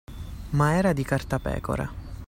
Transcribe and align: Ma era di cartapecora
Ma 0.53 0.73
era 0.73 0.93
di 0.93 1.03
cartapecora 1.03 1.87